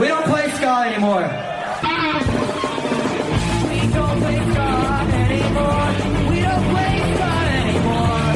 We 0.00 0.06
don't 0.06 0.24
play 0.26 0.48
ska 0.50 0.82
anymore. 0.86 1.22
We 3.68 3.80
don't 3.92 4.18
play 4.20 4.36
ska 4.52 4.66
anymore. 5.18 5.90
We 6.30 6.40
don't 6.40 6.66
play 6.70 6.92
ska 7.14 7.30
anymore. 7.64 8.28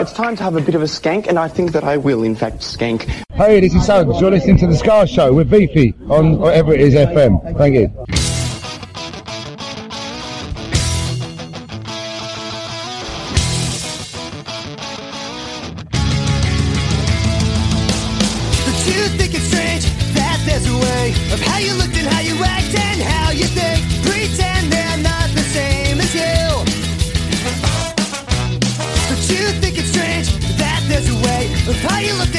It's 0.00 0.12
time 0.12 0.34
to 0.36 0.42
have 0.42 0.56
a 0.56 0.60
bit 0.60 0.74
of 0.74 0.82
a 0.82 0.86
skank, 0.86 1.28
and 1.28 1.38
I 1.38 1.46
think 1.46 1.70
that 1.70 1.84
I 1.84 1.96
will, 1.96 2.24
in 2.24 2.34
fact, 2.34 2.62
skank. 2.62 3.02
Hey, 3.34 3.60
this 3.60 3.74
is 3.74 3.86
Suggs. 3.86 4.20
You're 4.20 4.32
listening 4.32 4.58
to 4.58 4.66
the 4.66 4.76
Ska 4.76 5.06
Show 5.06 5.32
with 5.32 5.48
Beefy 5.48 5.94
on 6.10 6.38
whatever 6.38 6.72
it 6.74 6.80
is 6.80 6.94
FM. 6.94 7.56
Thank 7.56 7.76
you. 7.76 7.92
How 21.54 21.60
you 21.60 21.74
look 21.74 21.94
and 21.94 22.08
how 22.08 22.20
you 22.20 22.34
act 22.42 22.74
and 22.74 23.00
how 23.00 23.30
you 23.30 23.46
think. 23.46 23.80
Pretend 24.02 24.72
they're 24.72 24.98
not 24.98 25.28
the 25.38 25.46
same 25.56 26.00
as 26.00 26.12
you. 26.12 26.42
But 29.08 29.20
you 29.30 29.44
think 29.62 29.78
it's 29.78 29.90
strange 29.94 30.28
that 30.58 30.82
there's 30.88 31.08
a 31.08 31.18
way 31.26 31.42
of 31.70 31.76
how 31.86 32.00
you 32.00 32.12
look 32.14 32.34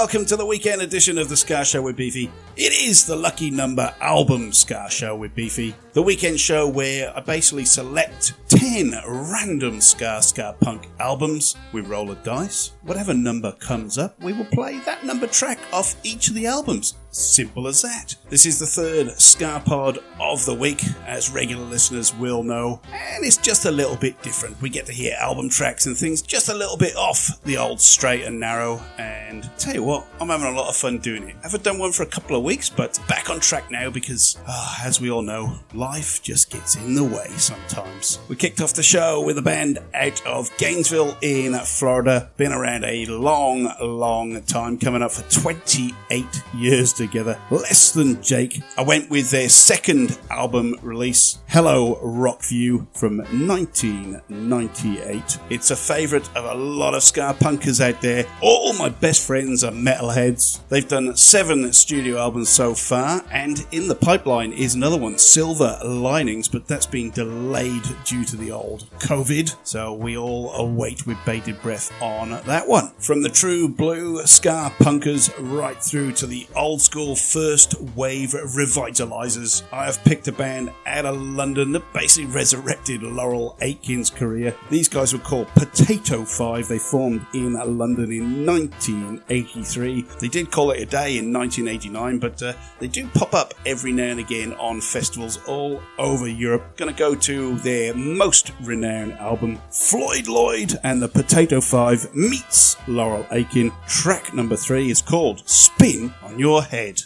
Welcome 0.00 0.24
to 0.26 0.36
the 0.36 0.46
weekend 0.46 0.80
edition 0.80 1.18
of 1.18 1.28
the 1.28 1.36
Ska 1.36 1.62
Show 1.62 1.82
with 1.82 1.94
Beefy. 1.94 2.32
It 2.56 2.72
is 2.72 3.04
the 3.04 3.14
lucky 3.14 3.50
number 3.50 3.94
album 4.00 4.50
Ska 4.50 4.86
Show 4.88 5.14
with 5.14 5.34
Beefy, 5.34 5.74
the 5.92 6.00
weekend 6.00 6.40
show 6.40 6.66
where 6.66 7.14
I 7.14 7.20
basically 7.20 7.66
select 7.66 8.32
10 8.48 8.94
random 9.06 9.78
Ska 9.78 10.22
Ska 10.22 10.56
Punk 10.58 10.88
albums. 10.98 11.54
We 11.74 11.82
roll 11.82 12.10
a 12.12 12.14
dice. 12.14 12.72
Whatever 12.80 13.12
number 13.12 13.52
comes 13.52 13.98
up, 13.98 14.18
we 14.22 14.32
will 14.32 14.46
play 14.46 14.78
that 14.86 15.04
number 15.04 15.26
track 15.26 15.58
off 15.70 15.94
each 16.02 16.28
of 16.28 16.34
the 16.34 16.46
albums. 16.46 16.94
Simple 17.12 17.66
as 17.66 17.82
that. 17.82 18.14
This 18.28 18.46
is 18.46 18.60
the 18.60 18.66
third 18.66 19.20
Ska 19.20 19.62
Pod 19.64 19.98
of 20.20 20.46
the 20.46 20.54
week, 20.54 20.84
as 21.06 21.28
regular 21.28 21.64
listeners 21.64 22.14
will 22.14 22.44
know, 22.44 22.80
and 22.92 23.24
it's 23.24 23.36
just 23.36 23.64
a 23.64 23.70
little 23.70 23.96
bit 23.96 24.22
different. 24.22 24.60
We 24.62 24.70
get 24.70 24.86
to 24.86 24.92
hear 24.92 25.16
album 25.18 25.48
tracks 25.48 25.86
and 25.86 25.96
things 25.96 26.22
just 26.22 26.48
a 26.48 26.54
little 26.54 26.76
bit 26.76 26.94
off 26.94 27.42
the 27.42 27.56
old 27.56 27.80
straight 27.80 28.22
and 28.24 28.38
narrow, 28.38 28.80
and 28.96 29.50
tell 29.58 29.74
you 29.74 29.82
what, 29.82 30.06
I'm 30.20 30.28
having 30.28 30.46
a 30.46 30.52
lot 30.52 30.68
of 30.68 30.76
fun 30.76 30.98
doing 30.98 31.24
it. 31.28 31.36
I 31.40 31.42
haven't 31.48 31.64
done 31.64 31.80
one 31.80 31.90
for 31.90 32.04
a 32.04 32.06
couple 32.06 32.36
of 32.36 32.44
weeks, 32.44 32.70
but 32.70 33.00
back 33.08 33.28
on 33.28 33.40
track 33.40 33.72
now 33.72 33.90
because, 33.90 34.38
ah, 34.46 34.80
as 34.84 35.00
we 35.00 35.10
all 35.10 35.22
know, 35.22 35.58
life 35.74 36.22
just 36.22 36.50
gets 36.52 36.76
in 36.76 36.94
the 36.94 37.02
way 37.02 37.26
sometimes. 37.38 38.20
We 38.28 38.36
kicked 38.36 38.60
off 38.60 38.74
the 38.74 38.84
show 38.84 39.20
with 39.20 39.36
a 39.36 39.42
band 39.42 39.80
out 39.94 40.24
of 40.24 40.56
Gainesville 40.58 41.18
in 41.22 41.54
Florida, 41.54 42.30
been 42.36 42.52
around 42.52 42.84
a 42.84 43.06
long, 43.06 43.72
long 43.80 44.40
time, 44.42 44.78
coming 44.78 45.02
up 45.02 45.10
for 45.10 45.28
28 45.40 46.24
years 46.54 46.99
together. 47.00 47.40
Less 47.50 47.92
than 47.92 48.22
Jake. 48.22 48.60
I 48.76 48.82
went 48.82 49.08
with 49.08 49.30
their 49.30 49.48
second 49.48 50.18
album 50.30 50.74
release, 50.82 51.38
Hello 51.48 51.98
Rockview, 52.02 52.86
from 52.94 53.16
1998. 53.18 55.38
It's 55.48 55.70
a 55.70 55.76
favourite 55.76 56.28
of 56.36 56.44
a 56.44 56.54
lot 56.54 56.92
of 56.94 57.02
ska 57.02 57.34
punkers 57.40 57.80
out 57.80 58.02
there. 58.02 58.26
All 58.42 58.74
my 58.74 58.90
best 58.90 59.26
friends 59.26 59.64
are 59.64 59.72
metalheads. 59.72 60.60
They've 60.68 60.86
done 60.86 61.16
seven 61.16 61.72
studio 61.72 62.18
albums 62.18 62.50
so 62.50 62.74
far, 62.74 63.24
and 63.30 63.66
in 63.72 63.88
the 63.88 63.94
pipeline 63.94 64.52
is 64.52 64.74
another 64.74 64.98
one, 64.98 65.16
Silver 65.16 65.78
Linings, 65.82 66.48
but 66.48 66.66
that's 66.66 66.84
been 66.84 67.12
delayed 67.12 67.84
due 68.04 68.26
to 68.26 68.36
the 68.36 68.52
old 68.52 68.84
COVID. 68.98 69.56
So 69.64 69.94
we 69.94 70.18
all 70.18 70.52
await 70.52 71.06
with 71.06 71.16
bated 71.24 71.62
breath 71.62 71.90
on 72.02 72.42
that 72.44 72.68
one. 72.68 72.90
From 72.98 73.22
the 73.22 73.30
true 73.30 73.68
blue 73.68 74.26
ska 74.26 74.70
punkers 74.78 75.32
right 75.38 75.82
through 75.82 76.12
to 76.12 76.26
the 76.26 76.46
old 76.54 76.82
school 76.90 77.14
first 77.14 77.80
wave 77.94 78.30
revitalizers, 78.30 79.62
I 79.72 79.84
have 79.84 80.02
picked 80.02 80.26
a 80.26 80.32
band 80.32 80.72
out 80.86 81.06
of 81.06 81.22
London 81.22 81.70
that 81.70 81.92
basically 81.92 82.28
resurrected 82.32 83.04
Laurel 83.04 83.56
Aitken's 83.60 84.10
career. 84.10 84.56
These 84.70 84.88
guys 84.88 85.12
were 85.12 85.20
called 85.20 85.46
Potato 85.54 86.24
Five. 86.24 86.66
They 86.66 86.80
formed 86.80 87.24
in 87.32 87.52
London 87.52 88.10
in 88.10 88.44
1983. 88.44 90.04
They 90.18 90.26
did 90.26 90.50
call 90.50 90.72
it 90.72 90.82
a 90.82 90.86
day 90.86 91.16
in 91.18 91.32
1989, 91.32 92.18
but 92.18 92.42
uh, 92.42 92.54
they 92.80 92.88
do 92.88 93.06
pop 93.14 93.34
up 93.34 93.54
every 93.64 93.92
now 93.92 94.10
and 94.10 94.18
again 94.18 94.52
on 94.54 94.80
festivals 94.80 95.38
all 95.46 95.80
over 95.96 96.26
Europe. 96.26 96.76
Gonna 96.76 96.92
go 96.92 97.14
to 97.14 97.54
their 97.58 97.94
most 97.94 98.50
renowned 98.62 99.12
album, 99.12 99.60
Floyd 99.70 100.26
Lloyd 100.26 100.76
and 100.82 101.00
the 101.00 101.08
Potato 101.08 101.60
Five 101.60 102.12
meets 102.16 102.76
Laurel 102.88 103.26
Aitken. 103.30 103.70
Track 103.86 104.34
number 104.34 104.56
three 104.56 104.90
is 104.90 105.00
called 105.00 105.48
Spin 105.48 106.12
on 106.24 106.36
Your 106.36 106.64
Head. 106.64 106.79
Of 106.88 107.00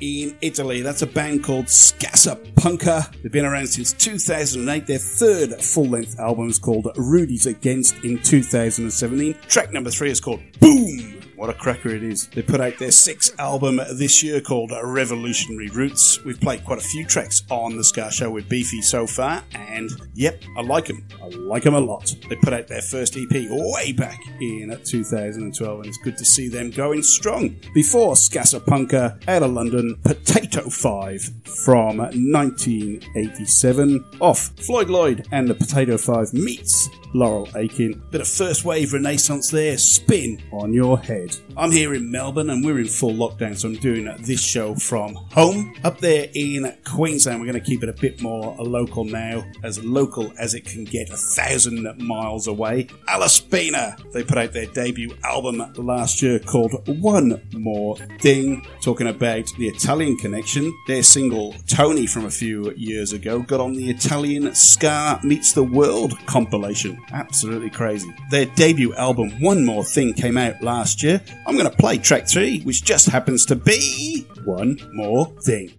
in 0.00 0.36
Italy. 0.40 0.82
That's 0.82 1.02
a 1.02 1.06
band 1.06 1.44
called 1.44 1.66
Scassa 1.66 2.36
Punka. 2.54 3.10
They've 3.22 3.32
been 3.32 3.44
around 3.44 3.68
since 3.68 3.92
2008. 3.92 4.86
Their 4.86 4.98
third 4.98 5.60
full 5.62 5.86
length 5.86 6.18
album 6.18 6.48
is 6.48 6.58
called 6.58 6.86
Rudies 6.96 7.46
Against 7.46 7.96
in 8.04 8.22
2017. 8.22 9.34
Track 9.48 9.72
number 9.72 9.90
three 9.90 10.10
is 10.10 10.20
called 10.20 10.40
Boom! 10.60 11.15
What 11.36 11.50
a 11.50 11.54
cracker 11.54 11.90
it 11.90 12.02
is. 12.02 12.28
They 12.28 12.40
put 12.40 12.62
out 12.62 12.78
their 12.78 12.90
sixth 12.90 13.38
album 13.38 13.78
this 13.92 14.22
year 14.22 14.40
called 14.40 14.72
Revolutionary 14.82 15.68
Roots. 15.68 16.24
We've 16.24 16.40
played 16.40 16.64
quite 16.64 16.78
a 16.78 16.82
few 16.82 17.04
tracks 17.04 17.42
on 17.50 17.76
the 17.76 17.84
Ska 17.84 18.10
Show 18.10 18.30
with 18.30 18.48
Beefy 18.48 18.80
so 18.80 19.06
far, 19.06 19.44
and 19.54 19.90
yep, 20.14 20.42
I 20.56 20.62
like 20.62 20.86
them. 20.86 21.06
I 21.22 21.28
like 21.28 21.64
them 21.64 21.74
a 21.74 21.80
lot. 21.80 22.16
They 22.30 22.36
put 22.36 22.54
out 22.54 22.68
their 22.68 22.80
first 22.80 23.18
EP 23.18 23.30
way 23.50 23.92
back 23.92 24.18
in 24.40 24.74
2012, 24.82 25.78
and 25.78 25.86
it's 25.86 25.98
good 25.98 26.16
to 26.16 26.24
see 26.24 26.48
them 26.48 26.70
going 26.70 27.02
strong. 27.02 27.54
Before 27.74 28.14
Skassapunka 28.14 29.28
out 29.28 29.42
of 29.42 29.50
London, 29.50 29.98
Potato 30.02 30.70
5 30.70 31.30
from 31.64 31.98
1987, 31.98 34.04
off 34.20 34.52
Floyd 34.56 34.88
Lloyd 34.88 35.26
and 35.32 35.48
the 35.48 35.54
Potato 35.54 35.98
5 35.98 36.32
meets 36.32 36.88
Laurel 37.16 37.48
Aitken. 37.56 38.02
Bit 38.10 38.20
of 38.20 38.28
first 38.28 38.64
wave 38.64 38.92
renaissance 38.92 39.50
there, 39.50 39.78
spin 39.78 40.42
on 40.52 40.74
your 40.74 40.98
head. 40.98 41.34
I'm 41.56 41.70
here 41.70 41.94
in 41.94 42.10
Melbourne 42.10 42.50
and 42.50 42.62
we're 42.62 42.78
in 42.78 42.86
full 42.86 43.14
lockdown, 43.14 43.56
so 43.56 43.68
I'm 43.68 43.76
doing 43.76 44.14
this 44.20 44.42
show 44.42 44.74
from 44.74 45.14
home. 45.14 45.74
Up 45.82 45.98
there 45.98 46.28
in 46.34 46.76
Queensland, 46.84 47.40
we're 47.40 47.46
going 47.46 47.62
to 47.62 47.66
keep 47.66 47.82
it 47.82 47.88
a 47.88 47.94
bit 47.94 48.20
more 48.20 48.54
local 48.58 49.04
now, 49.04 49.42
as 49.64 49.82
local 49.82 50.32
as 50.38 50.52
it 50.54 50.66
can 50.66 50.84
get, 50.84 51.08
a 51.08 51.16
thousand 51.16 51.86
miles 51.98 52.46
away. 52.46 52.88
Alla 53.08 53.30
Spina, 53.30 53.96
they 54.12 54.22
put 54.22 54.36
out 54.36 54.52
their 54.52 54.66
debut 54.66 55.16
album 55.24 55.62
last 55.76 56.20
year 56.20 56.38
called 56.38 56.86
One 57.00 57.40
More 57.54 57.96
Thing, 58.20 58.66
talking 58.82 59.06
about 59.06 59.46
the 59.58 59.68
Italian 59.68 60.18
connection. 60.18 60.70
Their 60.86 61.02
single 61.02 61.54
Tony 61.66 62.06
from 62.06 62.26
a 62.26 62.30
few 62.30 62.74
years 62.74 63.14
ago 63.14 63.40
got 63.40 63.60
on 63.60 63.72
the 63.72 63.88
Italian 63.88 64.54
Ska 64.54 65.20
Meets 65.22 65.54
the 65.54 65.64
World 65.64 66.18
compilation. 66.26 67.00
Absolutely 67.12 67.70
crazy. 67.70 68.12
Their 68.30 68.46
debut 68.46 68.94
album, 68.94 69.30
One 69.40 69.64
More 69.64 69.84
Thing, 69.84 70.12
came 70.12 70.36
out 70.36 70.62
last 70.62 71.02
year. 71.02 71.20
I'm 71.46 71.56
going 71.56 71.70
to 71.70 71.76
play 71.76 71.98
track 71.98 72.28
three, 72.28 72.60
which 72.62 72.84
just 72.84 73.08
happens 73.08 73.46
to 73.46 73.56
be 73.56 74.26
One 74.44 74.78
More 74.92 75.26
Thing. 75.42 75.72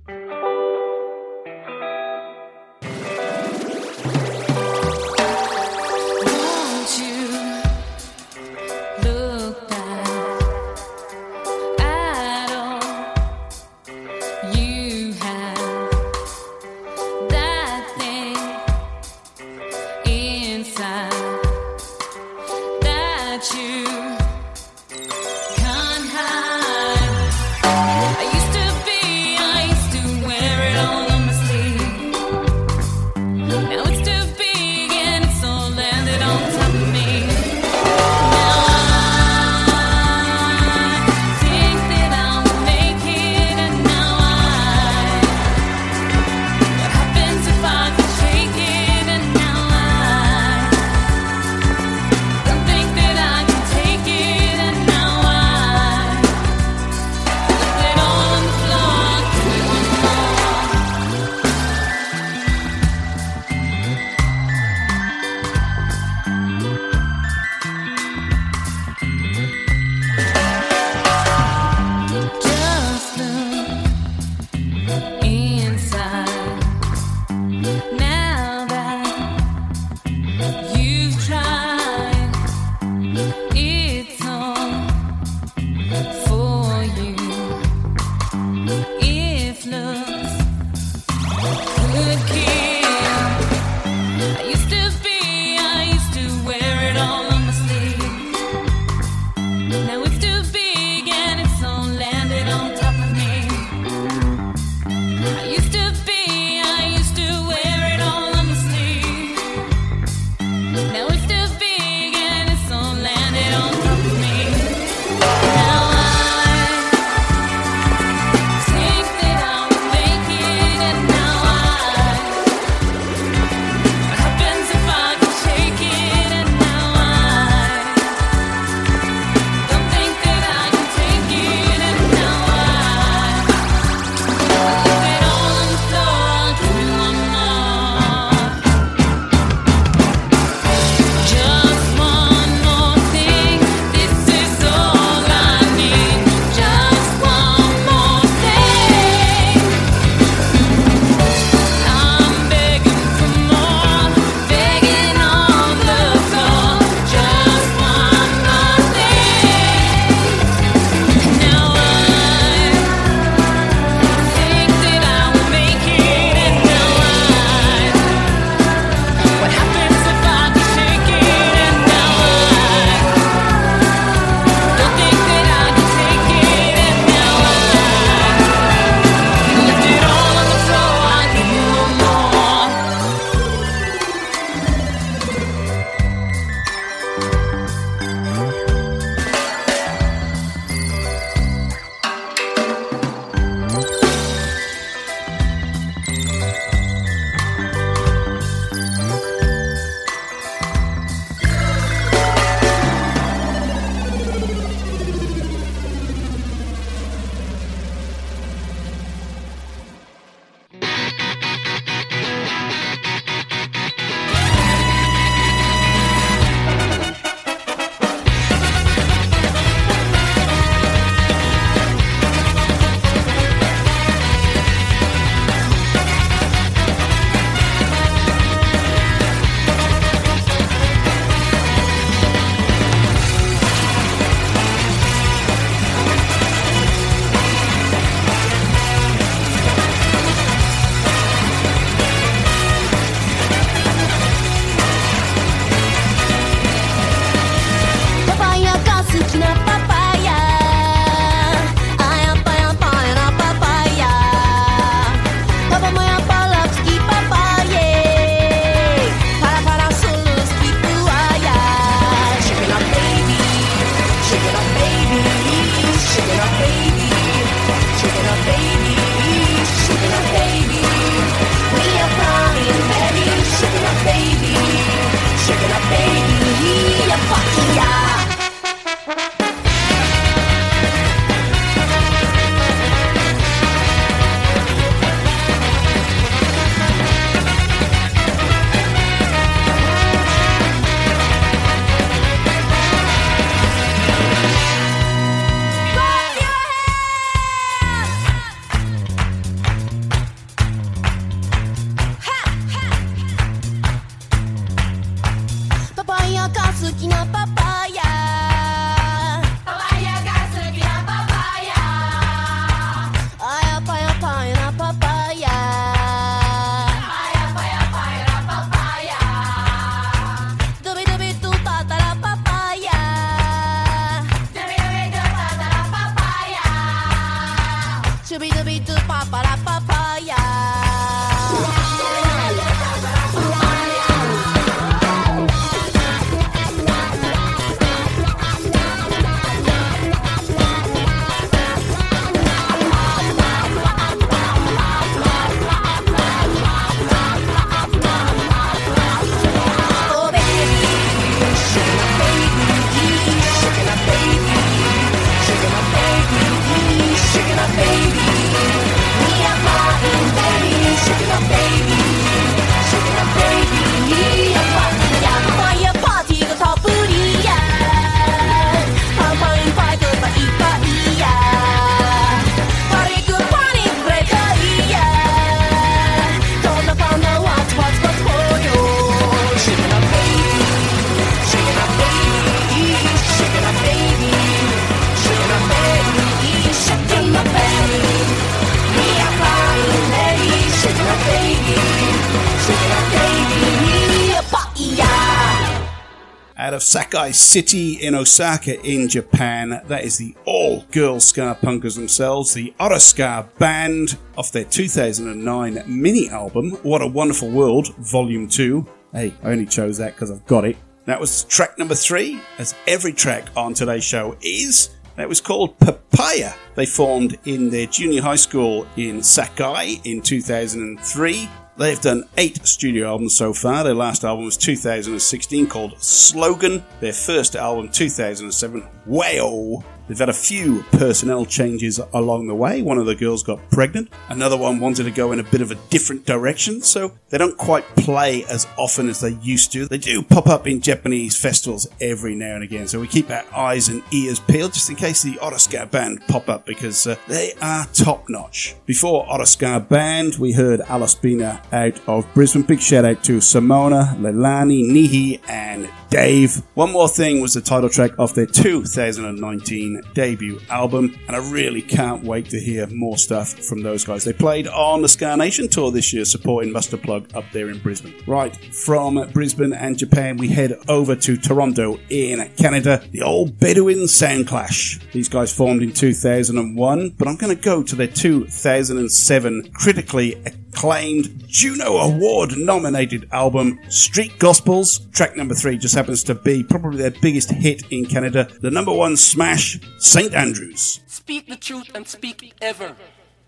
Out 396.68 396.74
of 396.74 396.84
Sakai 396.84 397.32
City 397.32 397.94
in 397.94 398.14
Osaka 398.14 398.78
in 398.82 399.08
Japan. 399.08 399.82
That 399.86 400.04
is 400.04 400.18
the 400.18 400.36
all 400.44 400.82
girl 400.92 401.22
ska 401.22 401.58
punkers 401.62 401.96
themselves, 401.96 402.54
the 402.54 402.74
Otterska 402.78 403.48
Band, 403.58 404.18
off 404.38 404.52
their 404.52 404.66
2009 404.66 405.84
mini 405.88 406.30
album, 406.30 406.72
What 406.84 407.02
a 407.02 407.08
Wonderful 407.08 407.50
World, 407.50 407.96
Volume 407.96 408.50
2. 408.50 408.86
Hey, 409.14 409.34
I 409.44 409.52
only 409.52 409.66
chose 409.66 409.98
that 410.00 410.16
because 410.16 410.30
I've 410.30 410.46
got 410.46 410.66
it. 410.66 410.76
That 411.06 411.22
was 411.22 411.46
track 411.46 411.80
number 411.80 411.96
three, 411.96 412.42
as 412.58 412.76
every 412.86 413.14
track 413.14 413.48
on 413.56 413.74
today's 413.74 414.04
show 414.04 414.36
is. 414.42 414.90
That 415.16 415.30
was 415.30 415.40
called 415.40 415.80
Papaya. 415.80 416.54
They 416.76 416.86
formed 416.86 417.40
in 417.46 417.70
their 417.70 417.86
junior 417.86 418.22
high 418.22 418.36
school 418.36 418.86
in 418.98 419.24
Sakai 419.24 420.02
in 420.04 420.22
2003. 420.22 421.50
They've 421.78 422.02
done 422.02 422.24
eight 422.38 422.66
studio 422.66 423.08
albums 423.08 423.38
so 423.38 423.54
far. 423.54 423.84
Their 423.84 423.94
last 423.94 424.24
album 424.24 424.46
was 424.46 424.58
2016 424.58 425.68
called 425.68 426.02
Slogan. 426.02 426.84
Their 427.02 427.14
first 427.14 427.56
album 427.56 427.90
2007, 427.90 428.84
Wayo. 429.08 429.84
They've 430.08 430.18
had 430.18 430.30
a 430.30 430.34
few 430.34 430.84
personnel 430.92 431.46
changes 431.46 432.00
along 432.14 432.48
the 432.48 432.56
way. 432.56 432.82
One 432.82 432.98
of 432.98 433.06
the 433.06 433.16
girls 433.16 433.44
got 433.44 433.60
pregnant. 433.70 434.10
Another 434.30 434.58
one 434.58 434.80
wanted 434.80 435.04
to 435.04 435.12
go 435.12 435.32
in 435.32 435.40
a 435.40 435.44
bit 435.44 435.62
of 435.62 435.72
a 435.72 435.76
different 435.90 436.26
direction, 436.26 436.82
so 436.82 437.14
they 437.30 437.38
don't 437.38 437.58
quite 437.58 437.84
play 437.96 438.44
as 438.46 438.68
often 438.78 439.10
as 439.10 439.20
they 439.20 439.32
used 439.42 439.72
to. 439.74 439.86
They 439.86 439.98
do 439.98 440.22
pop 440.22 440.48
up 440.48 440.68
in 440.68 440.82
Japanese 440.82 441.38
festivals 441.38 441.88
every 442.00 442.36
now 442.36 442.56
and 442.56 442.64
again, 442.64 442.88
so 442.88 443.00
we 443.00 443.08
keep 443.08 443.30
our 443.30 443.44
eyes 443.56 443.90
and 443.90 444.04
ears 444.12 444.40
peeled 444.40 444.74
just 444.74 444.90
in 444.90 444.96
case 444.96 445.24
the 445.24 445.34
Oreskaband 445.34 446.28
pop 446.28 446.50
up 446.50 446.66
because 446.66 447.06
uh, 447.06 447.16
they 447.28 447.54
are 447.62 447.86
top 447.94 448.30
notch. 448.30 448.76
Before 448.86 449.26
Oreskaband, 449.28 450.38
we 450.38 450.54
heard 450.54 450.82
Alla 450.82 451.08
Spina 451.08 451.62
out 451.72 452.00
of 452.08 452.32
Brisbane. 452.34 452.64
Big 452.64 452.80
shout 452.80 453.06
out 453.06 453.24
to 453.26 453.38
Simona, 453.38 454.16
Leilani, 454.18 454.90
Nihi, 454.90 455.42
and 455.50 455.90
Dave. 456.10 456.62
One 456.74 456.94
More 456.94 457.10
Thing 457.10 457.42
was 457.42 457.54
the 457.54 457.62
title 457.62 457.90
track 457.90 458.12
of 458.18 458.34
their 458.34 458.46
2019 458.46 459.97
debut 460.14 460.60
album, 460.70 461.18
and 461.28 461.36
I 461.36 461.52
really 461.52 461.82
can't 461.82 462.24
wait 462.24 462.50
to 462.50 462.60
hear 462.60 462.88
more 462.88 463.18
stuff 463.18 463.54
from 463.54 463.82
those 463.82 464.06
guys. 464.06 464.24
They 464.24 464.34
played 464.34 464.68
on 464.68 465.02
the 465.02 465.10
Ska 465.10 465.36
Nation 465.38 465.70
tour 465.70 465.92
this 465.92 466.14
year, 466.14 466.26
supporting 466.26 466.72
Mustard 466.72 467.04
Plug 467.04 467.30
up 467.36 467.46
there 467.54 467.70
in 467.70 467.80
Brisbane. 467.80 468.16
Right, 468.26 468.56
from 468.74 469.30
Brisbane 469.32 469.74
and 469.74 469.98
Japan, 469.98 470.38
we 470.38 470.50
head 470.50 470.74
over 470.88 471.16
to 471.16 471.38
Toronto 471.38 472.00
in 472.10 472.50
Canada. 472.58 473.04
The 473.12 473.22
old 473.22 473.60
Bedouin 473.60 474.06
Soundclash. 474.06 475.12
These 475.12 475.30
guys 475.30 475.54
formed 475.54 475.84
in 475.84 475.94
2001, 475.94 477.10
but 477.12 477.28
I'm 477.28 477.38
going 477.38 477.56
to 477.56 477.62
go 477.62 477.84
to 477.84 477.96
their 477.96 478.08
2007 478.08 479.72
critically 479.74 480.36
acclaimed 480.78 481.44
Juno 481.48 481.98
Award 481.98 482.56
nominated 482.56 483.28
album 483.32 483.80
Street 483.90 484.38
Gospels. 484.38 485.00
Track 485.12 485.36
number 485.36 485.56
three 485.56 485.76
just 485.76 485.96
happens 485.96 486.24
to 486.26 486.36
be 486.36 486.64
probably 486.64 487.00
their 487.00 487.20
biggest 487.20 487.50
hit 487.50 487.82
in 487.90 488.06
Canada. 488.06 488.48
The 488.62 488.70
number 488.70 488.94
one 488.94 489.18
smash, 489.18 489.80
St. 489.98 490.36
Andrews. 490.36 491.00
Speak 491.08 491.48
the 491.48 491.56
truth 491.56 491.90
and 491.96 492.08
speak 492.08 492.54
ever, 492.62 492.96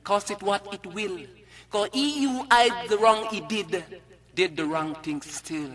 cause 0.04 0.32
it 0.32 0.42
what 0.42 0.74
it 0.74 0.88
will. 0.88 1.20
Cause 1.70 1.90
he 1.94 2.24
who 2.24 2.48
hide 2.50 2.90
the 2.90 2.98
wrong 2.98 3.28
he 3.30 3.42
did, 3.42 3.86
did 4.34 4.58
the 4.58 4.66
wrong 4.66 4.96
thing 4.96 5.22
still. 5.22 5.70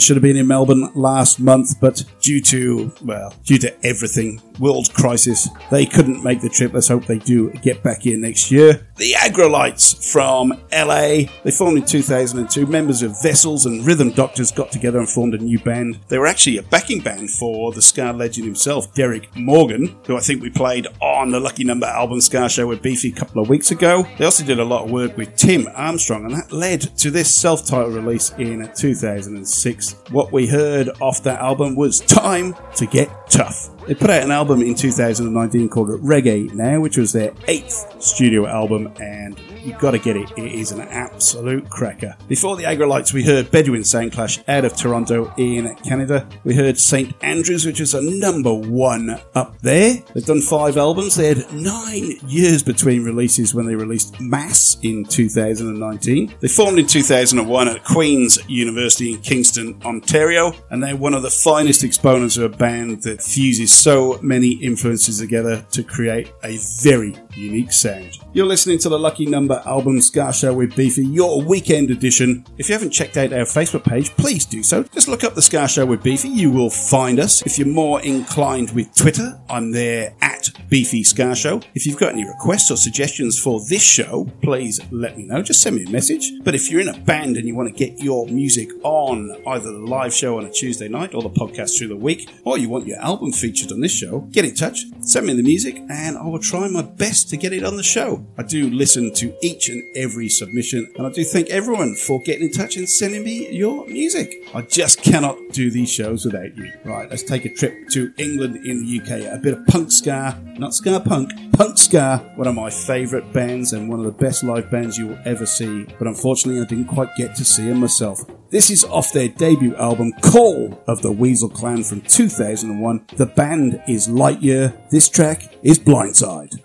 That 0.00 0.06
should 0.06 0.16
have 0.16 0.22
been 0.22 0.38
in 0.38 0.46
Melbourne 0.46 0.90
last 0.94 1.38
month, 1.38 1.78
but 1.78 2.02
due 2.22 2.40
to, 2.40 2.90
well, 3.04 3.34
due 3.44 3.58
to 3.58 3.86
everything, 3.86 4.40
world 4.60 4.92
crisis, 4.94 5.48
they 5.70 5.86
couldn't 5.86 6.22
make 6.22 6.40
the 6.40 6.48
trip. 6.48 6.72
Let's 6.72 6.88
hope 6.88 7.06
they 7.06 7.18
do 7.18 7.50
get 7.62 7.82
back 7.82 8.02
here 8.02 8.18
next 8.18 8.50
year. 8.50 8.86
The 8.96 9.14
Aggrolites 9.14 10.12
from 10.12 10.52
LA. 10.72 11.30
They 11.42 11.50
formed 11.50 11.78
in 11.78 11.86
2002. 11.86 12.66
Members 12.66 13.02
of 13.02 13.20
Vessels 13.22 13.66
and 13.66 13.84
Rhythm 13.84 14.10
Doctors 14.10 14.52
got 14.52 14.70
together 14.70 14.98
and 14.98 15.08
formed 15.08 15.34
a 15.34 15.38
new 15.38 15.58
band. 15.58 15.98
They 16.08 16.18
were 16.18 16.26
actually 16.26 16.58
a 16.58 16.62
backing 16.62 17.00
band 17.00 17.30
for 17.30 17.72
the 17.72 17.82
Ska 17.82 18.12
legend 18.12 18.46
himself, 18.46 18.92
Derrick 18.94 19.34
Morgan, 19.36 19.96
who 20.06 20.16
I 20.16 20.20
think 20.20 20.42
we 20.42 20.50
played 20.50 20.86
on 21.00 21.30
the 21.30 21.40
Lucky 21.40 21.64
Number 21.64 21.86
album 21.86 22.20
Ska 22.20 22.48
Show 22.48 22.66
with 22.66 22.82
Beefy 22.82 23.08
a 23.08 23.12
couple 23.12 23.42
of 23.42 23.48
weeks 23.48 23.70
ago. 23.70 24.06
They 24.18 24.24
also 24.24 24.44
did 24.44 24.58
a 24.58 24.64
lot 24.64 24.84
of 24.84 24.90
work 24.90 25.16
with 25.16 25.34
Tim 25.36 25.66
Armstrong, 25.74 26.26
and 26.26 26.34
that 26.34 26.52
led 26.52 26.82
to 26.98 27.10
this 27.10 27.34
self 27.34 27.66
titled 27.66 27.94
release 27.94 28.32
in 28.38 28.70
2006. 28.76 29.96
What 30.10 30.32
we 30.32 30.46
heard 30.46 30.90
off 31.00 31.22
that 31.22 31.40
album 31.40 31.76
was 31.76 32.00
Time 32.00 32.54
to 32.76 32.86
Get 32.86 33.19
Tough. 33.30 33.70
They 33.86 33.94
put 33.94 34.10
out 34.10 34.22
an 34.22 34.30
album 34.30 34.62
in 34.62 34.74
2019 34.74 35.68
called 35.68 35.88
Reggae 36.00 36.52
Now, 36.52 36.80
which 36.80 36.96
was 36.96 37.12
their 37.12 37.32
eighth 37.48 38.00
studio 38.00 38.46
album, 38.46 38.92
and 39.00 39.38
you've 39.64 39.78
got 39.78 39.92
to 39.92 39.98
get 39.98 40.16
it. 40.16 40.30
It 40.36 40.52
is 40.52 40.70
an 40.70 40.80
absolute 40.80 41.68
cracker. 41.70 42.16
Before 42.28 42.56
the 42.56 42.64
Aggrolites, 42.64 43.12
we 43.12 43.24
heard 43.24 43.50
Bedouin 43.50 43.82
Soundclash 43.82 44.44
out 44.48 44.64
of 44.64 44.76
Toronto 44.76 45.32
in 45.36 45.74
Canada. 45.76 46.28
We 46.44 46.54
heard 46.54 46.78
St. 46.78 47.14
Andrews, 47.22 47.66
which 47.66 47.80
is 47.80 47.94
a 47.94 48.02
number 48.02 48.52
one 48.52 49.18
up 49.34 49.58
there. 49.60 49.94
They've 50.14 50.24
done 50.24 50.40
five 50.40 50.76
albums. 50.76 51.16
They 51.16 51.28
had 51.28 51.52
nine 51.52 52.18
years 52.26 52.62
between 52.62 53.04
releases 53.04 53.54
when 53.54 53.66
they 53.66 53.74
released 53.74 54.20
Mass 54.20 54.76
in 54.82 55.04
2019. 55.04 56.34
They 56.40 56.48
formed 56.48 56.78
in 56.78 56.86
2001 56.86 57.68
at 57.68 57.84
Queen's 57.84 58.38
University 58.48 59.14
in 59.14 59.20
Kingston, 59.20 59.80
Ontario, 59.84 60.52
and 60.70 60.82
they're 60.82 60.96
one 60.96 61.14
of 61.14 61.22
the 61.22 61.30
finest 61.30 61.82
exponents 61.82 62.36
of 62.36 62.44
a 62.44 62.56
band 62.56 63.02
that 63.02 63.19
fuses 63.22 63.72
so 63.72 64.18
many 64.22 64.52
influences 64.52 65.18
together 65.18 65.64
to 65.70 65.82
create 65.82 66.32
a 66.44 66.58
very 66.82 67.16
unique 67.36 67.72
sound. 67.72 68.18
You're 68.32 68.46
listening 68.46 68.78
to 68.78 68.88
the 68.88 68.98
Lucky 68.98 69.26
Number 69.26 69.62
album 69.66 70.00
Ska 70.00 70.32
Show 70.32 70.54
with 70.54 70.76
Beefy, 70.76 71.04
your 71.04 71.42
weekend 71.42 71.90
edition. 71.90 72.44
If 72.58 72.68
you 72.68 72.74
haven't 72.74 72.90
checked 72.90 73.16
out 73.16 73.32
our 73.32 73.40
Facebook 73.40 73.84
page, 73.84 74.10
please 74.16 74.44
do 74.44 74.62
so. 74.62 74.82
Just 74.84 75.08
look 75.08 75.24
up 75.24 75.34
the 75.34 75.42
Ska 75.42 75.68
Show 75.68 75.86
with 75.86 76.02
Beefy, 76.02 76.28
you 76.28 76.50
will 76.50 76.70
find 76.70 77.18
us. 77.18 77.42
If 77.42 77.58
you're 77.58 77.68
more 77.68 78.00
inclined 78.02 78.70
with 78.70 78.94
Twitter, 78.94 79.40
I'm 79.48 79.72
there 79.72 80.14
at 80.20 80.50
Beefy 80.68 81.04
Ska 81.04 81.34
Show. 81.34 81.60
If 81.74 81.86
you've 81.86 81.98
got 81.98 82.12
any 82.12 82.26
requests 82.26 82.70
or 82.70 82.76
suggestions 82.76 83.38
for 83.38 83.60
this 83.68 83.82
show, 83.82 84.28
please 84.42 84.80
let 84.90 85.16
me 85.16 85.24
know. 85.24 85.42
Just 85.42 85.62
send 85.62 85.76
me 85.76 85.84
a 85.84 85.90
message. 85.90 86.32
But 86.42 86.54
if 86.54 86.70
you're 86.70 86.80
in 86.80 86.88
a 86.88 86.98
band 86.98 87.36
and 87.36 87.46
you 87.46 87.54
want 87.54 87.68
to 87.68 87.74
get 87.74 88.02
your 88.02 88.26
music 88.26 88.70
on 88.82 89.36
either 89.46 89.72
the 89.72 89.78
live 89.78 90.14
show 90.14 90.38
on 90.38 90.46
a 90.46 90.50
Tuesday 90.50 90.88
night 90.88 91.14
or 91.14 91.22
the 91.22 91.30
podcast 91.30 91.76
through 91.78 91.88
the 91.88 91.96
week, 91.96 92.28
or 92.44 92.58
you 92.58 92.68
want 92.68 92.86
your 92.86 92.98
album 92.98 93.32
featured 93.32 93.72
on 93.72 93.80
this 93.80 93.92
show, 93.92 94.20
get 94.30 94.44
in 94.44 94.54
touch, 94.54 94.84
send 95.00 95.26
me 95.26 95.34
the 95.34 95.42
music, 95.42 95.76
and 95.88 96.16
I 96.16 96.24
will 96.24 96.38
try 96.38 96.68
my 96.68 96.82
best 96.82 97.19
to 97.24 97.36
get 97.36 97.52
it 97.52 97.64
on 97.64 97.76
the 97.76 97.82
show. 97.82 98.24
I 98.38 98.42
do 98.42 98.70
listen 98.70 99.12
to 99.14 99.34
each 99.42 99.68
and 99.68 99.82
every 99.96 100.28
submission, 100.28 100.90
and 100.96 101.06
I 101.06 101.10
do 101.10 101.24
thank 101.24 101.50
everyone 101.50 101.94
for 101.94 102.20
getting 102.22 102.48
in 102.48 102.52
touch 102.52 102.76
and 102.76 102.88
sending 102.88 103.24
me 103.24 103.50
your 103.50 103.86
music. 103.86 104.32
I 104.54 104.62
just 104.62 105.02
cannot 105.02 105.36
do 105.52 105.70
these 105.70 105.90
shows 105.90 106.24
without 106.24 106.56
you. 106.56 106.72
Right, 106.84 107.08
let's 107.10 107.22
take 107.22 107.44
a 107.44 107.54
trip 107.54 107.88
to 107.90 108.12
England 108.18 108.56
in 108.66 108.84
the 108.84 109.00
UK. 109.00 109.32
A 109.32 109.38
bit 109.38 109.54
of 109.54 109.66
punk 109.66 109.92
ska, 109.92 110.38
not 110.58 110.74
ska 110.74 111.00
punk, 111.00 111.32
punk 111.52 111.78
ska, 111.78 112.18
one 112.36 112.46
of 112.46 112.54
my 112.54 112.70
favourite 112.70 113.32
bands 113.32 113.72
and 113.72 113.88
one 113.88 113.98
of 113.98 114.06
the 114.06 114.24
best 114.24 114.42
live 114.42 114.70
bands 114.70 114.96
you 114.96 115.08
will 115.08 115.18
ever 115.24 115.46
see. 115.46 115.84
But 115.98 116.08
unfortunately, 116.08 116.60
I 116.60 116.64
didn't 116.64 116.86
quite 116.86 117.14
get 117.16 117.34
to 117.36 117.44
see 117.44 117.68
them 117.68 117.80
myself. 117.80 118.24
This 118.50 118.68
is 118.68 118.82
off 118.84 119.12
their 119.12 119.28
debut 119.28 119.76
album, 119.76 120.12
Call 120.22 120.82
of 120.88 121.02
the 121.02 121.12
Weasel 121.12 121.48
Clan 121.48 121.84
from 121.84 122.00
2001. 122.00 123.06
The 123.16 123.26
band 123.26 123.80
is 123.86 124.08
Lightyear. 124.08 124.90
This 124.90 125.08
track 125.08 125.54
is 125.62 125.78
Blindside. 125.78 126.58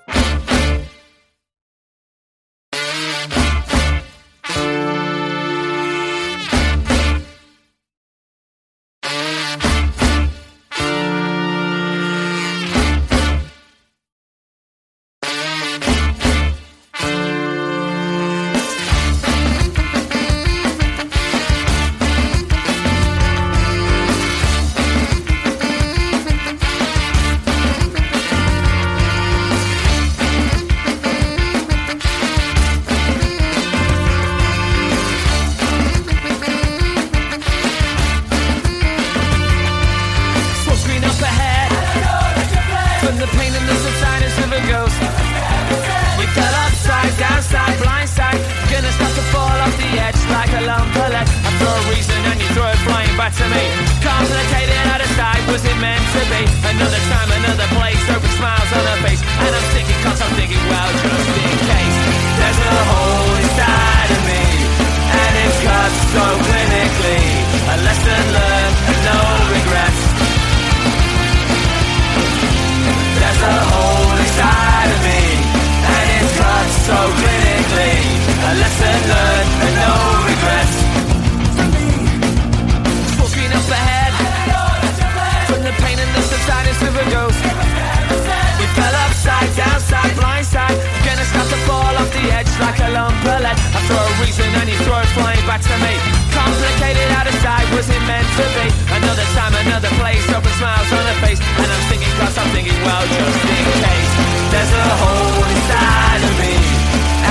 Well, 102.86 103.06
just 103.18 103.42
in 103.58 103.66
case. 103.82 104.14
There's 104.54 104.74
a 104.86 104.88
hole 105.02 105.44
inside 105.56 106.22
of 106.30 106.34
me, 106.42 106.54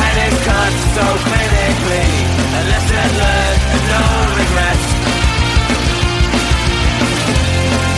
and 0.03 0.15
it's 0.27 0.41
cut 0.45 0.73
so 0.97 1.07
clinically. 1.27 2.07
A 2.59 2.63
lesson 2.71 3.09
learned 3.21 3.63
and 3.75 3.85
no 3.93 4.03
regrets. 4.41 4.87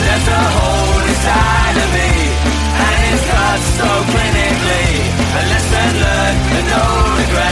There's 0.03 0.27
a 0.39 0.43
hole 0.57 1.01
inside 1.09 1.77
of 1.83 1.89
me, 1.97 2.11
and 2.85 2.97
it's 3.09 3.25
cut 3.31 3.61
so 3.79 3.89
clinically. 4.13 4.89
A 5.39 5.43
lesson 5.51 5.91
learned 6.03 6.41
and 6.57 6.67
no 6.73 6.83
regrets. 7.21 7.46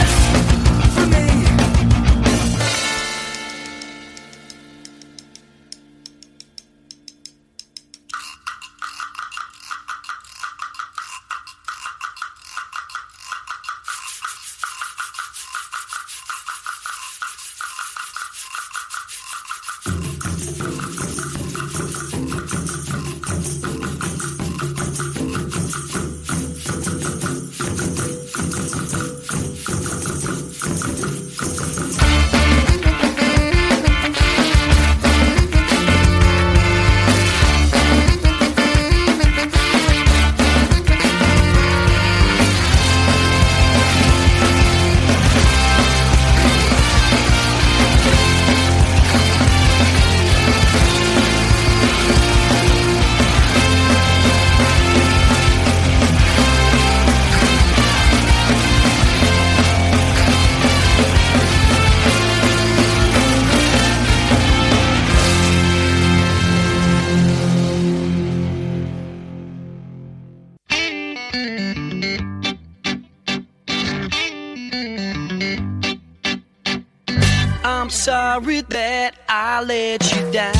Sorry 78.56 78.62
that 78.68 79.14
I 79.28 79.62
let 79.62 80.02
you 80.14 80.32
down. 80.32 80.54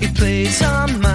It 0.00 0.14
plays 0.16 0.62
on 0.62 1.00
my 1.00 1.07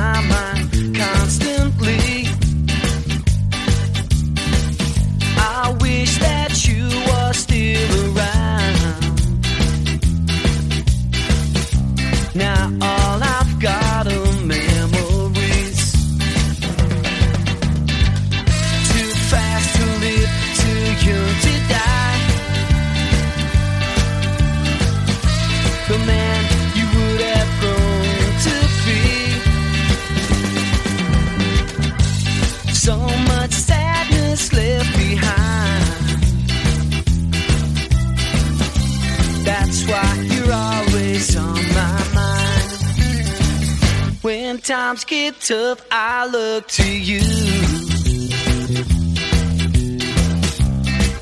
times 44.63 45.04
get 45.04 45.41
tough, 45.41 45.86
I 45.91 46.26
look 46.26 46.67
to 46.69 46.97
you 46.97 47.19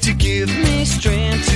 to 0.02 0.14
give 0.14 0.50
me 0.60 0.86
strength 0.86 1.51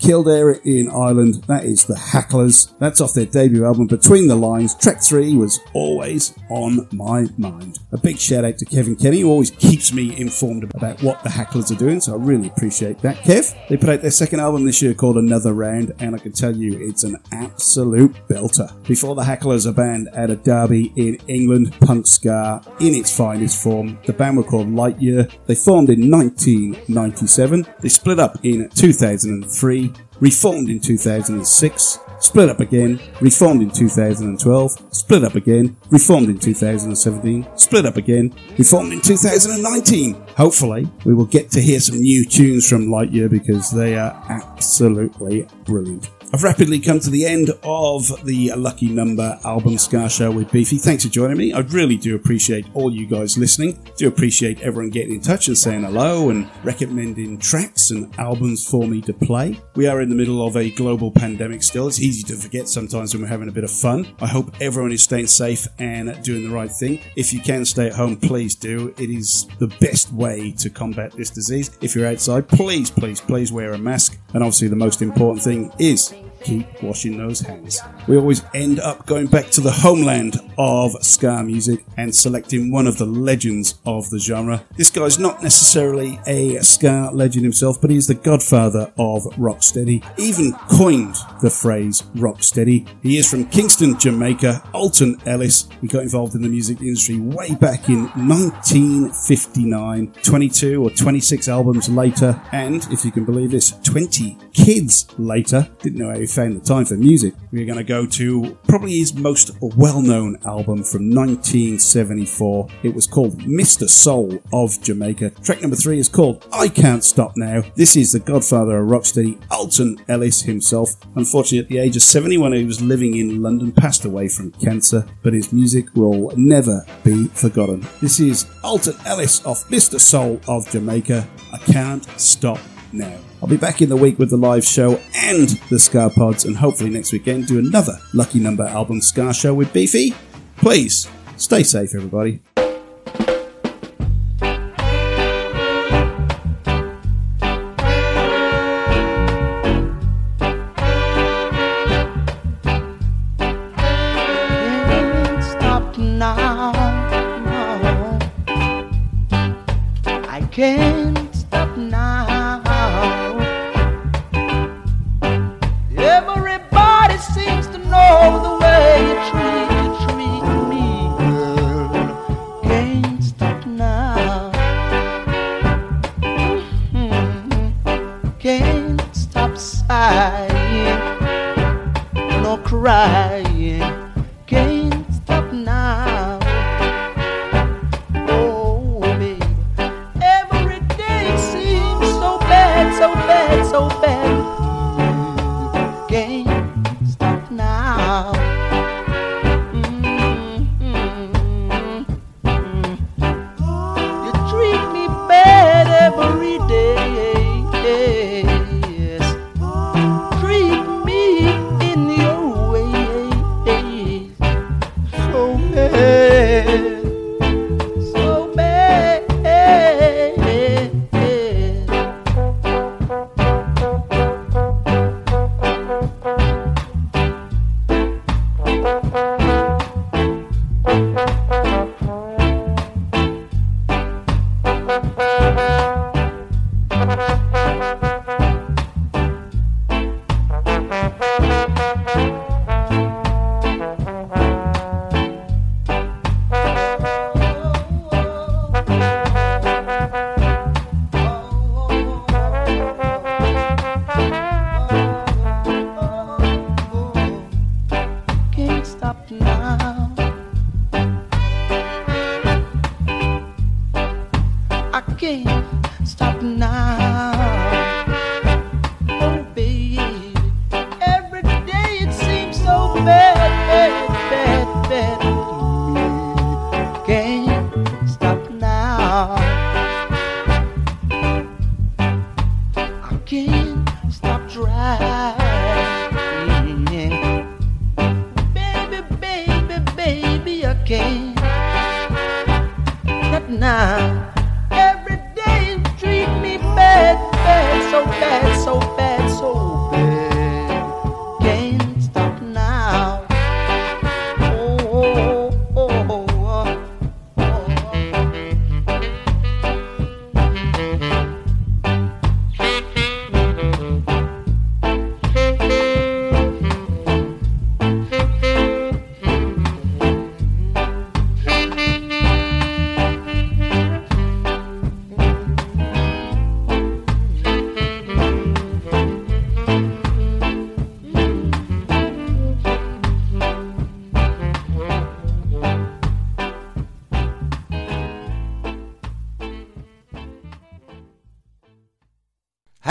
Kildare 0.00 0.60
in 0.64 0.90
Ireland, 0.90 1.44
that 1.46 1.64
is 1.64 1.84
the 1.84 1.94
Hacklers. 1.94 2.72
That's 2.78 3.00
off 3.00 3.14
their 3.14 3.26
debut 3.26 3.64
album, 3.64 3.86
Between 3.86 4.28
the 4.28 4.36
Lines. 4.36 4.74
Track 4.74 5.02
3 5.02 5.36
was 5.36 5.60
always 5.74 6.34
on 6.48 6.88
my 6.92 7.26
mind. 7.36 7.78
A 7.92 7.98
big 7.98 8.18
shout 8.18 8.44
out 8.44 8.58
to 8.58 8.64
Kevin 8.64 8.96
Kenny, 8.96 9.20
who 9.20 9.30
always 9.30 9.50
keeps 9.50 9.92
me 9.92 10.16
informed 10.18 10.64
about 10.74 11.02
what 11.02 11.22
the 11.22 11.28
Hacklers 11.28 11.70
are 11.70 11.78
doing, 11.78 12.00
so 12.00 12.14
I 12.14 12.16
really 12.16 12.48
appreciate 12.48 12.98
that, 13.00 13.16
Kev. 13.18 13.54
They 13.68 13.76
put 13.76 13.90
out 13.90 14.02
their 14.02 14.10
second 14.10 14.40
album 14.40 14.64
this 14.64 14.80
year 14.82 14.94
called 14.94 15.16
Another 15.16 15.52
Round, 15.52 15.92
and 16.00 16.14
I 16.14 16.18
can 16.18 16.32
tell 16.32 16.56
you 16.56 16.78
it's 16.80 17.04
an 17.04 17.18
absolute 17.32 18.14
belter. 18.28 18.70
Before 18.86 19.14
the 19.14 19.22
Hacklers, 19.22 19.66
a 19.68 19.72
band 19.72 20.08
out 20.14 20.30
of 20.30 20.42
Derby 20.42 20.92
in 20.96 21.18
England, 21.28 21.78
punk 21.80 22.06
ska 22.06 22.62
in 22.80 22.94
its 22.94 23.14
finest 23.14 23.62
form. 23.62 23.98
The 24.06 24.12
band 24.12 24.36
were 24.38 24.44
called 24.44 24.68
Lightyear. 24.68 25.30
They 25.46 25.54
formed 25.54 25.90
in 25.90 26.10
1997. 26.10 27.66
They 27.80 27.88
split 27.88 28.18
up 28.18 28.38
in 28.42 28.68
2003, 28.70 29.92
reformed 30.20 30.68
in 30.68 30.80
2006. 30.80 31.98
split 32.20 32.50
up 32.50 32.60
again, 32.60 33.00
reformed 33.20 33.62
in 33.62 33.70
2012, 33.70 34.94
split 34.94 35.24
up 35.24 35.34
again, 35.34 35.74
reformed 35.90 36.28
in 36.28 36.38
2017, 36.38 37.46
split 37.56 37.86
up 37.86 37.96
again, 37.96 38.34
reformed 38.58 38.92
in 38.92 39.00
2019. 39.00 40.14
Hopefully, 40.36 40.86
we 41.04 41.14
will 41.14 41.24
get 41.24 41.50
to 41.50 41.60
hear 41.60 41.80
some 41.80 41.98
new 41.98 42.24
tunes 42.24 42.68
from 42.68 42.88
Lightyear 42.88 43.30
because 43.30 43.70
they 43.70 43.96
are 43.96 44.12
absolutely 44.28 45.48
brilliant. 45.64 46.10
I've 46.32 46.44
rapidly 46.44 46.78
come 46.78 47.00
to 47.00 47.10
the 47.10 47.26
end 47.26 47.50
of 47.64 48.24
the 48.24 48.52
Lucky 48.54 48.88
Number 48.88 49.36
album 49.44 49.76
Ska 49.76 50.08
Show 50.08 50.30
with 50.30 50.52
Beefy. 50.52 50.78
Thanks 50.78 51.04
for 51.04 51.10
joining 51.10 51.36
me. 51.36 51.52
I 51.52 51.58
really 51.58 51.96
do 51.96 52.14
appreciate 52.14 52.66
all 52.72 52.94
you 52.94 53.04
guys 53.04 53.36
listening. 53.36 53.76
Do 53.96 54.06
appreciate 54.06 54.60
everyone 54.60 54.90
getting 54.90 55.14
in 55.14 55.22
touch 55.22 55.48
and 55.48 55.58
saying 55.58 55.82
hello 55.82 56.30
and 56.30 56.48
recommending 56.62 57.36
tracks 57.38 57.90
and 57.90 58.16
albums 58.16 58.64
for 58.64 58.86
me 58.86 59.00
to 59.02 59.12
play. 59.12 59.58
We 59.74 59.88
are 59.88 60.00
in 60.00 60.08
the 60.08 60.14
middle 60.14 60.46
of 60.46 60.56
a 60.56 60.70
global 60.70 61.10
pandemic 61.10 61.64
still. 61.64 61.88
It's 61.88 62.00
easy 62.00 62.22
to 62.32 62.40
forget 62.40 62.68
sometimes 62.68 63.12
when 63.12 63.22
we're 63.22 63.28
having 63.28 63.48
a 63.48 63.52
bit 63.52 63.64
of 63.64 63.70
fun. 63.72 64.06
I 64.20 64.28
hope 64.28 64.54
everyone 64.60 64.92
is 64.92 65.02
staying 65.02 65.26
safe 65.26 65.66
and 65.80 66.22
doing 66.22 66.48
the 66.48 66.54
right 66.54 66.70
thing. 66.70 67.00
If 67.16 67.32
you 67.32 67.40
can 67.40 67.64
stay 67.64 67.88
at 67.88 67.94
home, 67.94 68.16
please 68.16 68.54
do. 68.54 68.94
It 68.98 69.10
is 69.10 69.48
the 69.58 69.66
best 69.80 70.12
way 70.12 70.52
to 70.58 70.70
combat 70.70 71.10
this 71.10 71.30
disease. 71.30 71.76
If 71.80 71.96
you're 71.96 72.06
outside, 72.06 72.46
please, 72.46 72.88
please, 72.88 73.20
please 73.20 73.50
wear 73.50 73.72
a 73.72 73.78
mask. 73.78 74.16
And 74.32 74.44
obviously, 74.44 74.68
the 74.68 74.76
most 74.76 75.02
important 75.02 75.42
thing 75.42 75.72
is 75.80 76.14
keep 76.42 76.82
washing 76.82 77.18
those 77.18 77.40
hands. 77.40 77.80
We 78.06 78.16
always 78.16 78.42
end 78.54 78.80
up 78.80 79.06
going 79.06 79.26
back 79.26 79.50
to 79.50 79.60
the 79.60 79.70
homeland 79.70 80.38
of 80.58 80.92
ska 81.04 81.42
music 81.42 81.84
and 81.96 82.14
selecting 82.14 82.70
one 82.70 82.86
of 82.86 82.98
the 82.98 83.06
legends 83.06 83.78
of 83.86 84.10
the 84.10 84.18
genre. 84.18 84.64
This 84.76 84.90
guy's 84.90 85.18
not 85.18 85.42
necessarily 85.42 86.20
a 86.26 86.62
ska 86.62 87.10
legend 87.12 87.44
himself, 87.44 87.80
but 87.80 87.90
he's 87.90 88.06
the 88.06 88.14
godfather 88.14 88.92
of 88.98 89.24
rocksteady. 89.36 90.04
Even 90.18 90.52
coined 90.70 91.16
the 91.42 91.50
phrase 91.50 92.02
rocksteady. 92.16 92.88
He 93.02 93.18
is 93.18 93.28
from 93.30 93.46
Kingston, 93.46 93.98
Jamaica. 93.98 94.62
Alton 94.72 95.16
Ellis. 95.26 95.68
He 95.80 95.86
got 95.86 96.02
involved 96.02 96.34
in 96.34 96.42
the 96.42 96.48
music 96.48 96.80
industry 96.80 97.18
way 97.18 97.54
back 97.54 97.88
in 97.88 98.04
1959. 98.28 100.12
22 100.22 100.82
or 100.82 100.90
26 100.90 101.48
albums 101.48 101.88
later, 101.88 102.40
and 102.52 102.86
if 102.90 103.04
you 103.04 103.10
can 103.12 103.24
believe 103.24 103.50
this, 103.50 103.72
20 103.82 104.36
kids 104.52 105.06
later. 105.18 105.68
Didn't 105.80 105.98
know 105.98 106.10
how 106.10 106.18
found 106.30 106.56
the 106.56 106.64
time 106.64 106.84
for 106.84 106.96
music. 106.96 107.34
We're 107.52 107.66
going 107.66 107.78
to 107.78 107.84
go 107.84 108.06
to 108.06 108.58
probably 108.68 108.98
his 108.98 109.14
most 109.14 109.50
well 109.60 110.00
known 110.00 110.36
album 110.44 110.84
from 110.84 111.10
1974. 111.10 112.68
It 112.82 112.94
was 112.94 113.06
called 113.06 113.38
Mr. 113.40 113.88
Soul 113.88 114.42
of 114.52 114.80
Jamaica. 114.82 115.30
Track 115.42 115.60
number 115.60 115.76
three 115.76 115.98
is 115.98 116.08
called 116.08 116.46
I 116.52 116.68
Can't 116.68 117.04
Stop 117.04 117.32
Now. 117.36 117.62
This 117.76 117.96
is 117.96 118.12
the 118.12 118.20
godfather 118.20 118.78
of 118.78 118.88
rocksteady, 118.88 119.40
Alton 119.50 119.98
Ellis 120.08 120.42
himself. 120.42 120.94
Unfortunately, 121.16 121.58
at 121.58 121.68
the 121.68 121.78
age 121.78 121.96
of 121.96 122.02
71, 122.02 122.52
he 122.52 122.64
was 122.64 122.80
living 122.80 123.16
in 123.16 123.42
London, 123.42 123.72
passed 123.72 124.04
away 124.04 124.28
from 124.28 124.52
cancer, 124.52 125.06
but 125.22 125.32
his 125.32 125.52
music 125.52 125.86
will 125.94 126.32
never 126.36 126.84
be 127.04 127.26
forgotten. 127.28 127.86
This 128.00 128.20
is 128.20 128.46
Alton 128.62 128.94
Ellis 129.06 129.44
of 129.44 129.58
Mr. 129.68 130.00
Soul 130.00 130.40
of 130.46 130.70
Jamaica. 130.70 131.26
I 131.52 131.58
Can't 131.58 132.04
Stop 132.20 132.58
Now. 132.92 133.18
I'll 133.42 133.48
be 133.48 133.56
back 133.56 133.80
in 133.80 133.88
the 133.88 133.96
week 133.96 134.18
with 134.18 134.28
the 134.28 134.36
live 134.36 134.64
show 134.64 135.00
and 135.14 135.48
the 135.70 135.78
Ska 135.78 136.10
Pods, 136.14 136.44
and 136.44 136.56
hopefully 136.56 136.90
next 136.90 137.10
weekend 137.10 137.46
do 137.46 137.58
another 137.58 137.98
Lucky 138.12 138.38
Number 138.38 138.64
album 138.64 139.00
Ska 139.00 139.32
show 139.32 139.54
with 139.54 139.72
Beefy. 139.72 140.14
Please 140.56 141.08
stay 141.38 141.62
safe, 141.62 141.94
everybody. 141.94 142.40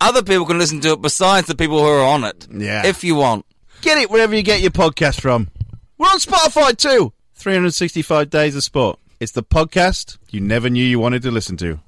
other 0.00 0.22
people 0.22 0.46
can 0.46 0.58
listen 0.58 0.80
to 0.80 0.92
it 0.92 1.02
besides 1.02 1.46
the 1.46 1.54
people 1.54 1.78
who 1.78 1.86
are 1.86 2.04
on 2.04 2.24
it. 2.24 2.46
Yeah. 2.50 2.86
If 2.86 3.04
you 3.04 3.14
want. 3.14 3.46
Get 3.80 3.98
it 3.98 4.10
wherever 4.10 4.34
you 4.34 4.42
get 4.42 4.60
your 4.60 4.70
podcast 4.70 5.20
from. 5.20 5.50
We're 5.98 6.08
on 6.08 6.18
Spotify 6.18 6.76
too. 6.76 7.12
365 7.34 8.30
Days 8.30 8.56
of 8.56 8.64
Sport. 8.64 8.98
It's 9.20 9.32
the 9.32 9.42
podcast 9.42 10.18
you 10.30 10.40
never 10.40 10.68
knew 10.68 10.84
you 10.84 10.98
wanted 10.98 11.22
to 11.22 11.30
listen 11.30 11.56
to. 11.58 11.80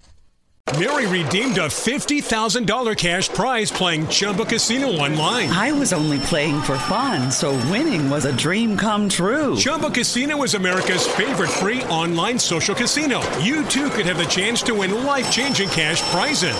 Mary 0.75 1.07
redeemed 1.07 1.57
a 1.57 1.69
$50,000 1.69 2.97
cash 2.97 3.29
prize 3.31 3.71
playing 3.71 4.07
Chumba 4.09 4.45
Casino 4.45 4.89
online. 4.89 5.49
I 5.49 5.73
was 5.73 5.95
only 5.95 6.19
playing 6.19 6.61
for 6.61 6.77
fun, 6.81 7.31
so 7.31 7.53
winning 7.71 8.11
was 8.11 8.27
a 8.27 8.37
dream 8.37 8.77
come 8.77 9.09
true. 9.09 9.57
Chumba 9.57 9.91
Casino 9.91 10.43
is 10.43 10.53
America's 10.55 11.07
favorite 11.07 11.49
free 11.49 11.83
online 11.85 12.39
social 12.39 12.75
casino. 12.75 13.21
You 13.39 13.65
too 13.65 13.89
could 13.91 14.05
have 14.05 14.19
the 14.19 14.25
chance 14.25 14.61
to 14.63 14.75
win 14.75 15.05
life 15.05 15.33
changing 15.33 15.71
cash 15.71 16.03
prizes. 16.11 16.55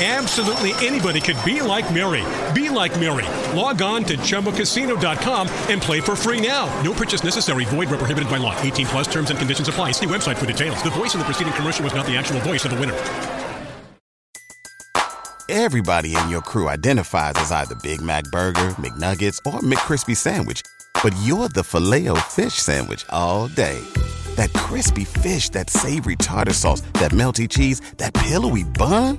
Absolutely 0.00 0.72
anybody 0.84 1.20
could 1.20 1.36
be 1.44 1.62
like 1.62 1.92
Mary. 1.94 2.24
Be 2.52 2.68
like 2.68 2.98
Mary. 2.98 3.26
Log 3.56 3.80
on 3.80 4.02
to 4.04 4.16
chumbacasino.com 4.16 5.48
and 5.70 5.80
play 5.80 6.00
for 6.00 6.16
free 6.16 6.44
now. 6.44 6.66
No 6.82 6.92
purchase 6.92 7.22
necessary. 7.22 7.64
Void 7.66 7.90
where 7.90 7.98
prohibited 7.98 8.28
by 8.28 8.38
law. 8.38 8.60
18 8.60 8.86
plus 8.86 9.06
terms 9.06 9.30
and 9.30 9.38
conditions 9.38 9.68
apply. 9.68 9.92
See 9.92 10.06
website 10.06 10.36
for 10.36 10.46
details. 10.46 10.82
The 10.82 10.90
voice 10.90 11.14
in 11.14 11.20
the 11.20 11.24
preceding 11.24 11.52
commercial 11.52 11.84
was 11.84 11.94
not 11.94 12.06
the 12.06 12.16
actual 12.16 12.40
voice 12.40 12.64
of 12.64 12.72
the 12.72 12.80
winner. 12.80 12.98
Everybody 15.48 16.16
in 16.16 16.28
your 16.28 16.40
crew 16.40 16.68
identifies 16.68 17.34
as 17.36 17.52
either 17.52 17.76
Big 17.76 18.00
Mac 18.00 18.24
Burger, 18.32 18.70
McNuggets, 18.80 19.38
or 19.46 19.60
McCrispy 19.60 20.16
Sandwich. 20.16 20.62
But 21.04 21.14
you're 21.22 21.48
the 21.48 21.62
filet 21.62 22.08
fish 22.30 22.54
Sandwich 22.54 23.04
all 23.10 23.46
day. 23.46 23.78
That 24.34 24.52
crispy 24.54 25.04
fish, 25.04 25.50
that 25.50 25.70
savory 25.70 26.16
tartar 26.16 26.52
sauce, 26.54 26.80
that 26.94 27.12
melty 27.12 27.48
cheese, 27.48 27.80
that 27.98 28.12
pillowy 28.14 28.64
bun. 28.64 29.18